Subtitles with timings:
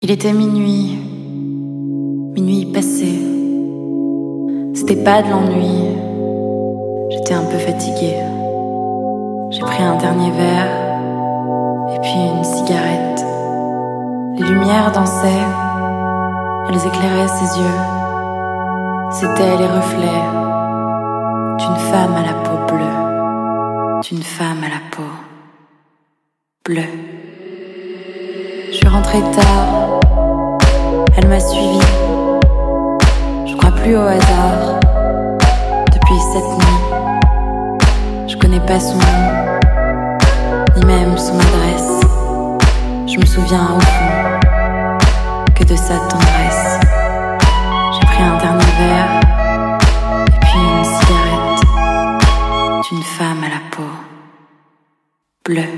[0.00, 0.96] Il était minuit,
[2.36, 3.18] minuit passé.
[4.72, 5.98] C'était pas de l'ennui,
[7.10, 8.14] j'étais un peu fatiguée.
[9.50, 10.70] J'ai pris un dernier verre
[11.92, 13.26] et puis une cigarette.
[14.36, 15.44] Les lumières dansaient,
[16.68, 17.80] elles éclairaient ses yeux.
[19.10, 20.24] C'étaient les reflets
[21.58, 25.10] d'une femme à la peau bleue, d'une femme à la peau
[26.64, 27.07] bleue.
[28.88, 30.00] Suis rentrée tard,
[31.14, 31.78] elle m'a suivi.
[33.44, 34.80] Je crois plus au hasard
[35.92, 37.78] depuis cette nuit.
[38.28, 39.58] Je connais pas son nom,
[40.74, 42.00] ni même son adresse.
[43.06, 45.08] Je me souviens au fond
[45.54, 46.80] que de sa tendresse.
[47.92, 49.20] J'ai pris un dernier verre
[50.28, 51.62] et puis une cigarette
[52.88, 53.82] d'une femme à la peau
[55.44, 55.77] bleue.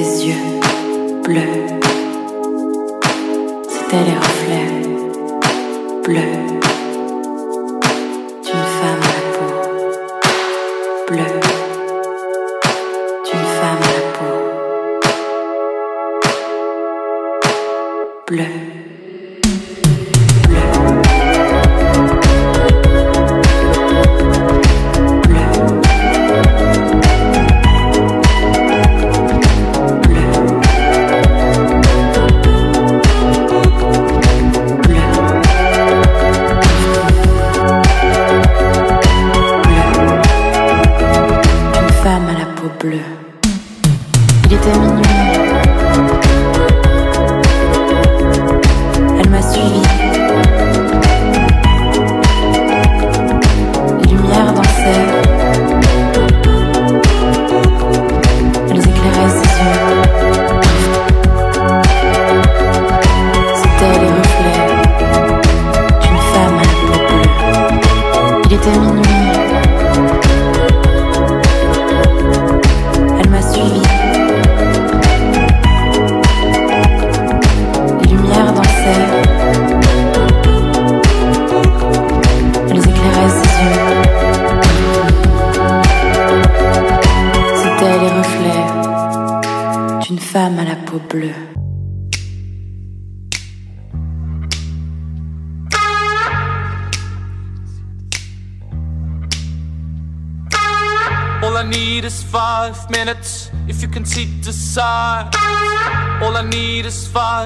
[0.00, 0.60] tes yeux
[1.24, 1.66] bleus.
[3.68, 4.88] C'était les reflets
[6.04, 6.49] bleus.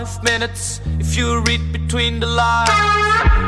[0.05, 2.71] five minutes if you read between the lines.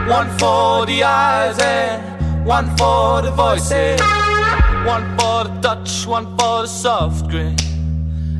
[0.08, 3.72] One for the eyes and one for the voices.
[3.72, 4.86] Eh?
[4.86, 7.56] One for the touch, one for the soft grin.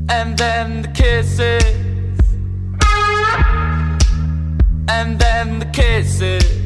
[0.09, 1.65] And then the kisses.
[4.89, 6.66] And then the kisses.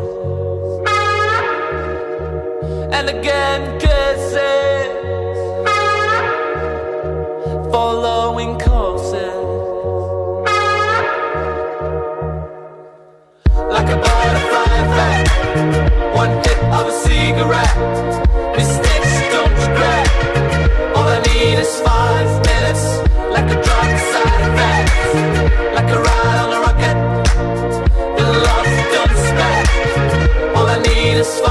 [2.93, 4.89] and again kisses,
[7.71, 9.47] following courses.
[13.75, 15.29] Like a butterfly effect,
[16.15, 17.77] one hit of a cigarette,
[18.57, 20.07] mistakes don't regret.
[20.95, 22.83] All I need is five minutes,
[23.35, 24.91] like a drug side effect,
[25.75, 26.97] like a ride on a rocket.
[28.17, 30.55] The love don't spend.
[30.55, 31.50] All I need is five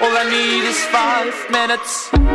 [0.00, 2.27] All I need is five minutes.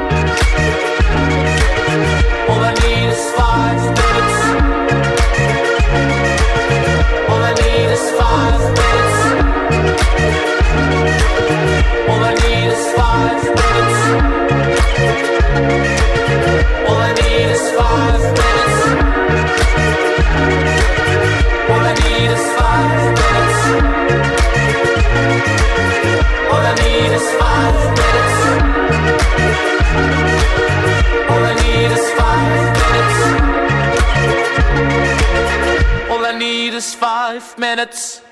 [37.44, 38.22] Five minutes.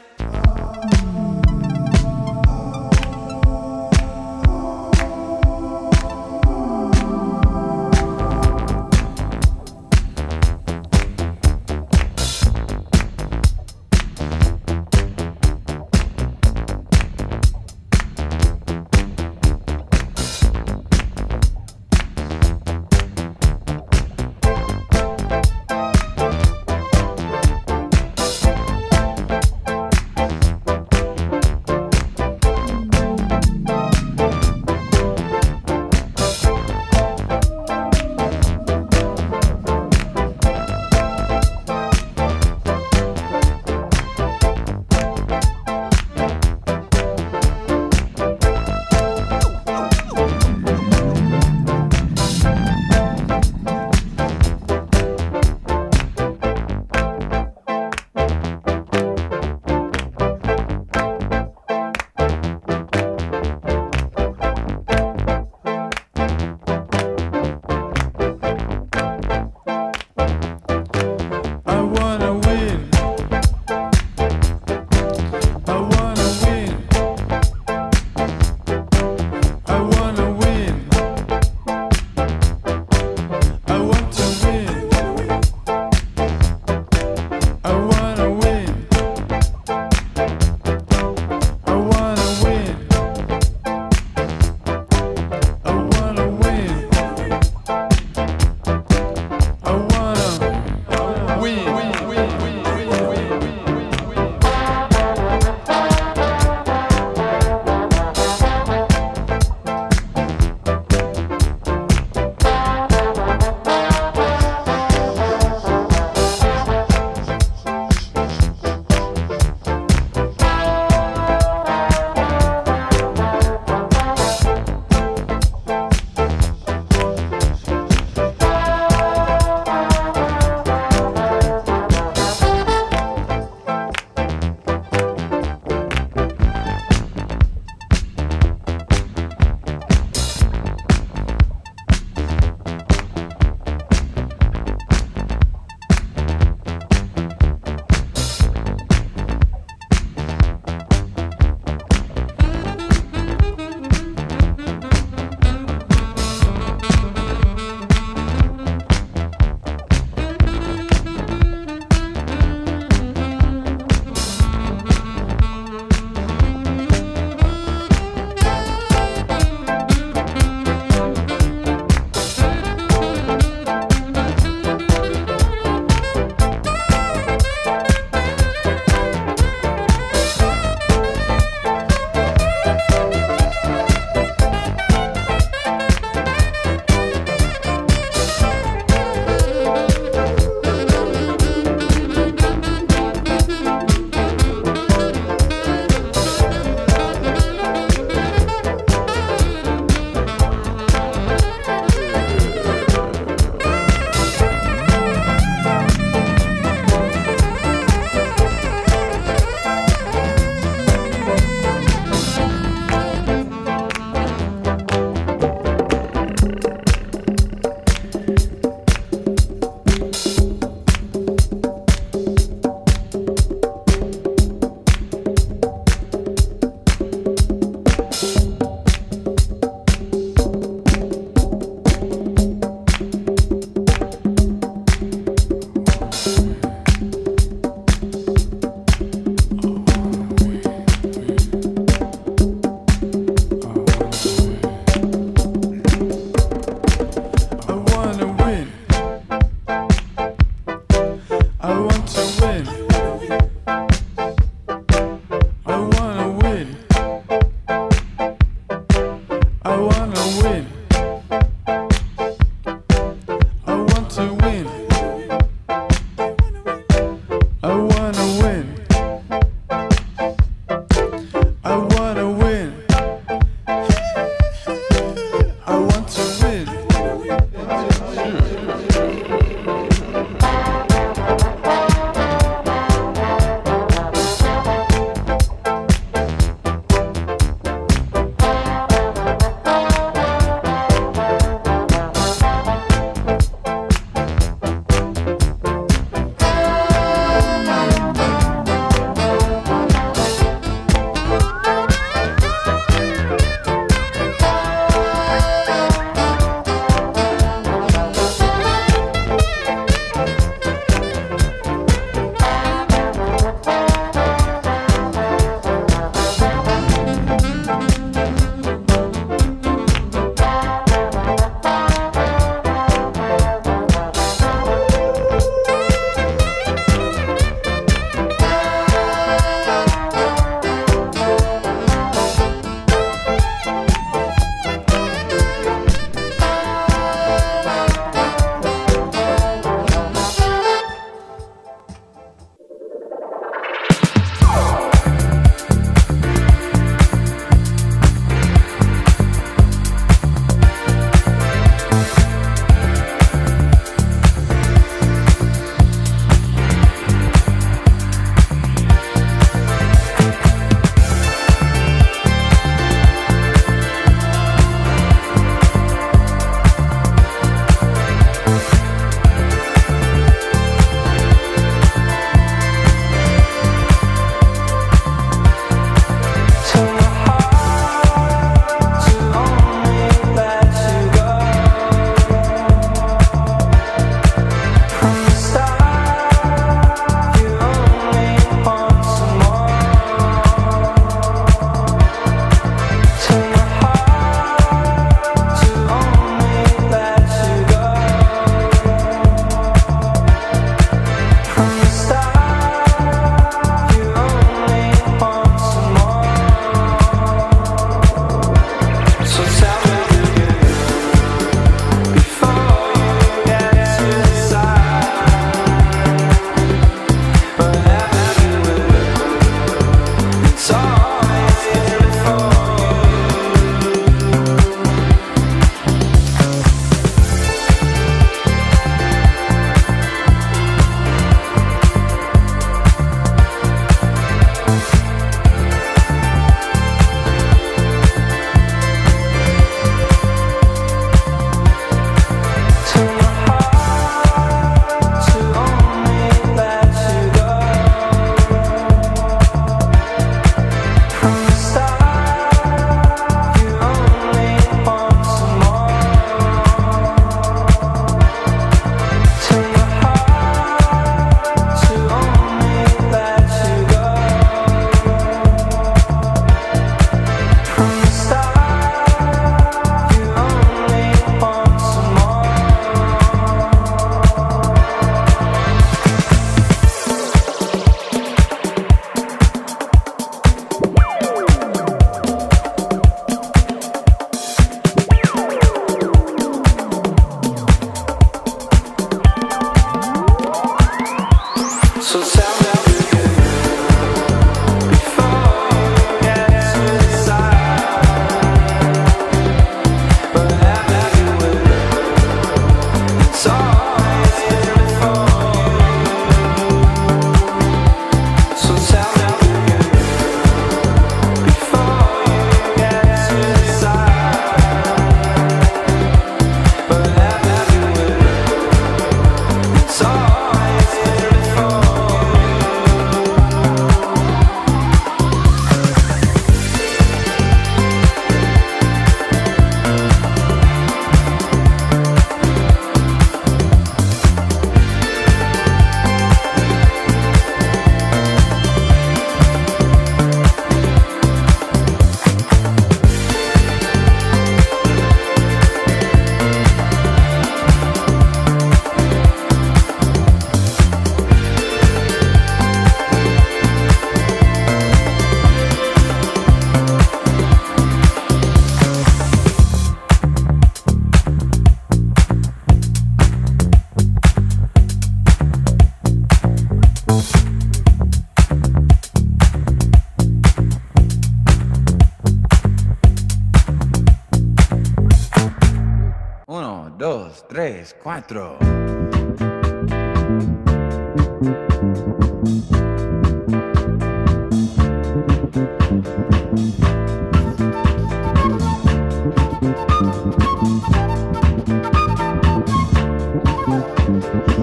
[577.52, 578.58] tres, cuatro.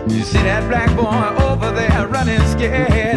[0.09, 3.08] You see that black boy over there running scared.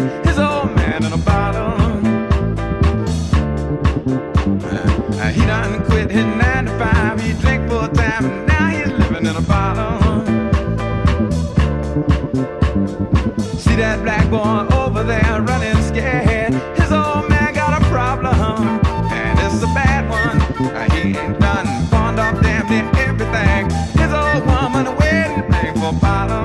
[25.82, 26.41] over bottom.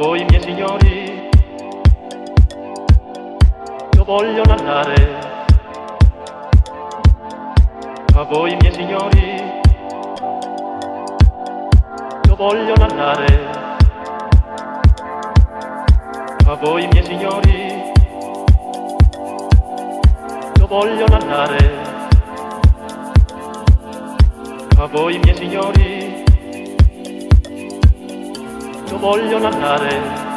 [0.00, 0.89] Voi miei signori,
[28.98, 30.29] voglio narrare.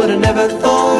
[0.00, 0.99] Would have never thought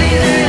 [0.00, 0.39] me there.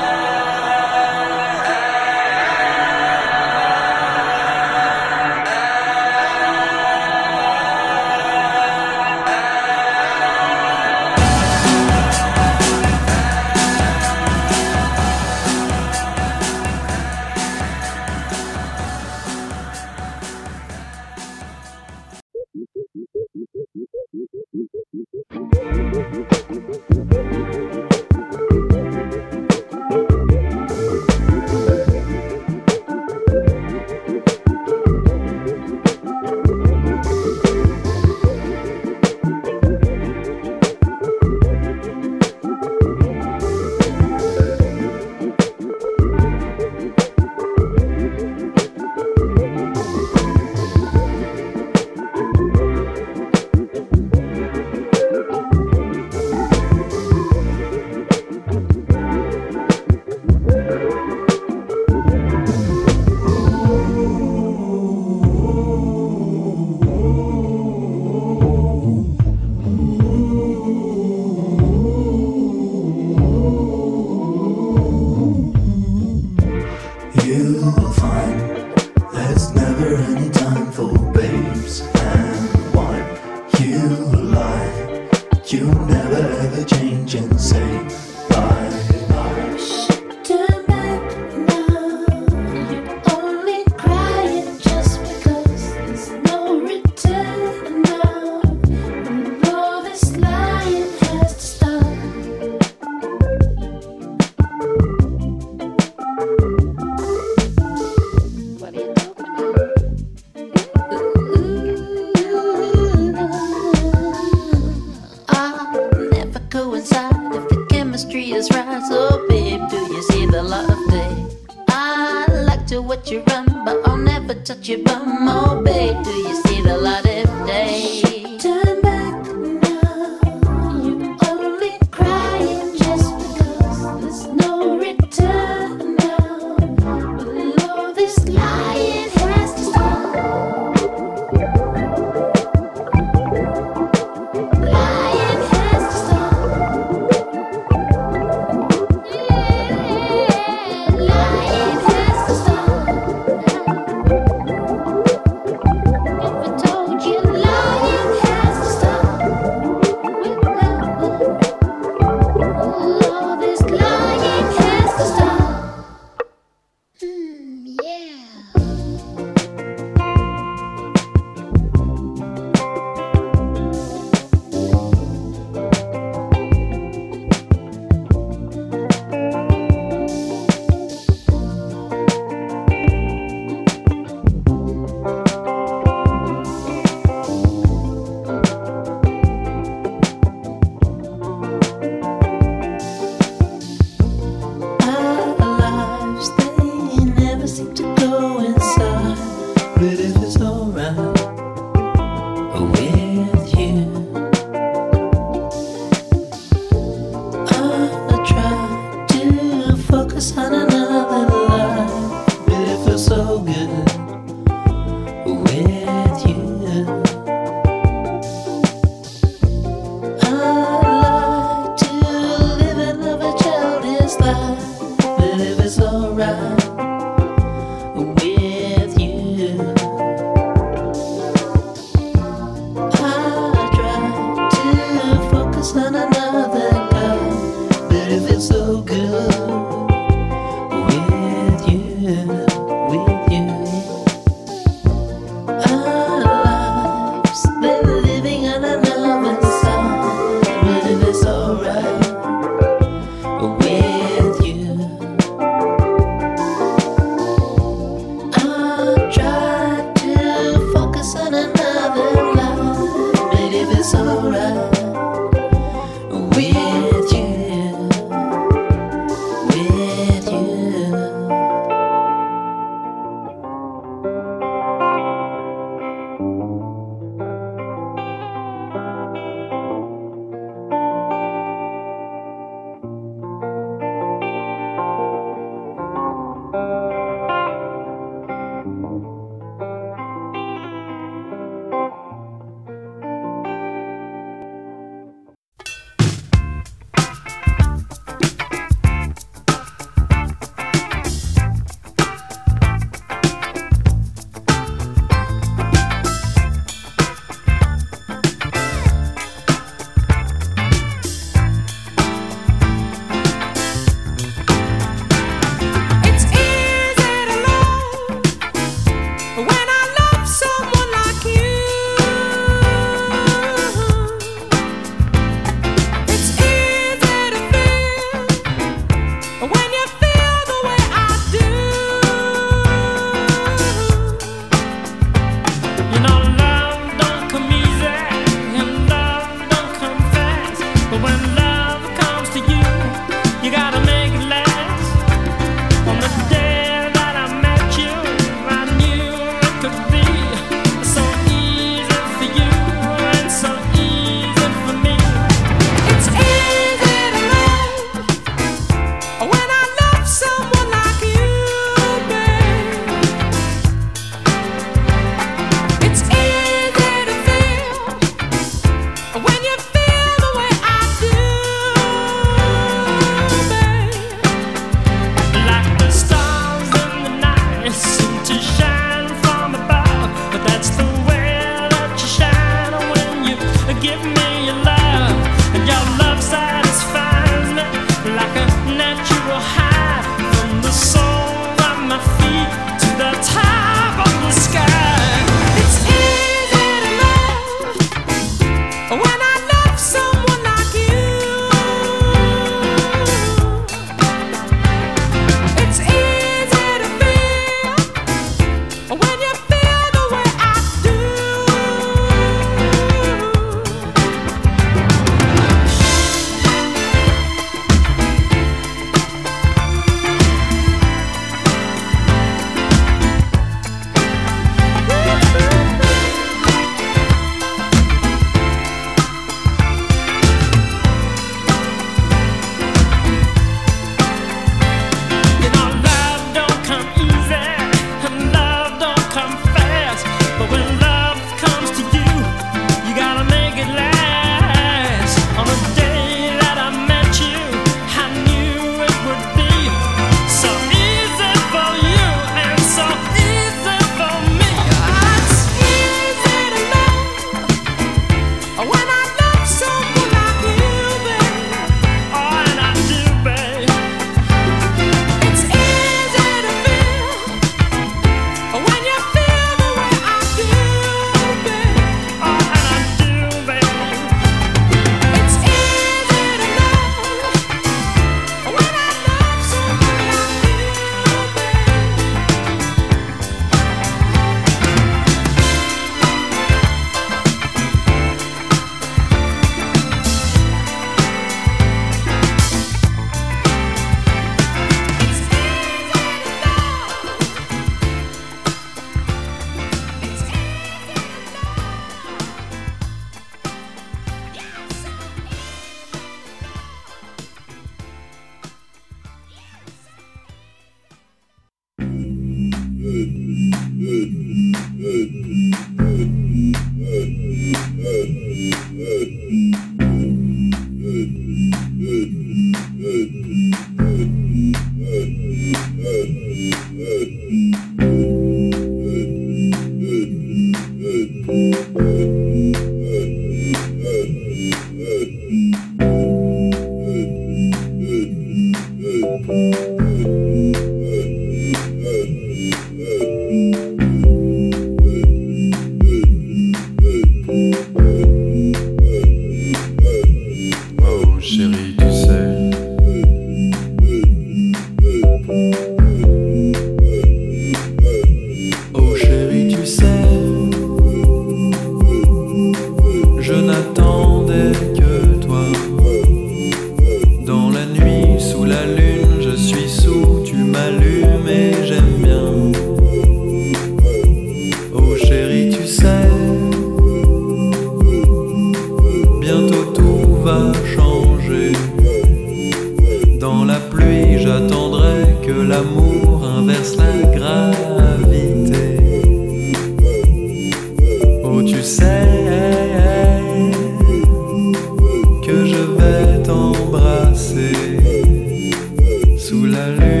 [599.61, 600.00] Hallelujah.